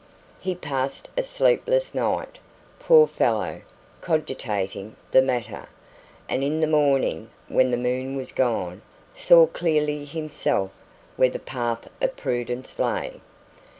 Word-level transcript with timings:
He 0.39 0.55
passed 0.55 1.11
a 1.15 1.21
sleepless 1.21 1.93
night, 1.93 2.39
poor 2.79 3.05
fellow, 3.05 3.61
cogitating 4.01 4.95
the 5.11 5.21
matter; 5.21 5.67
and 6.27 6.43
in 6.43 6.59
the 6.59 6.65
morning, 6.65 7.29
when 7.47 7.69
the 7.69 7.77
moon 7.77 8.15
was 8.17 8.31
gone, 8.31 8.81
saw 9.13 9.45
clearly 9.45 10.05
himself 10.05 10.71
where 11.17 11.29
the 11.29 11.37
path 11.37 11.87
of 12.01 12.17
prudence 12.17 12.79
lay. 12.79 13.21